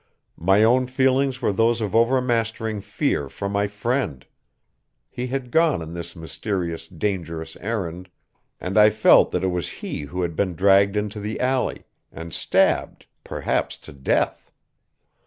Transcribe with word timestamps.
My 0.39 0.63
own 0.63 0.87
feelings 0.87 1.43
were 1.43 1.51
those 1.51 1.79
of 1.79 1.93
overmastering 1.95 2.81
fear 2.81 3.29
for 3.29 3.47
my 3.47 3.67
friend. 3.67 4.25
He 5.11 5.27
had 5.27 5.51
gone 5.51 5.79
on 5.83 5.93
his 5.93 6.15
mysterious, 6.15 6.87
dangerous 6.87 7.55
errand, 7.57 8.09
and 8.59 8.79
I 8.79 8.89
felt 8.89 9.29
that 9.29 9.43
it 9.43 9.49
was 9.53 9.69
he 9.85 10.01
who 10.01 10.23
had 10.23 10.35
been 10.35 10.55
dragged 10.55 10.97
into 10.97 11.19
the 11.19 11.39
alley, 11.39 11.85
and 12.11 12.33
stabbed, 12.33 13.05
perhaps 13.23 13.77
to 13.77 13.93
death. 13.93 14.51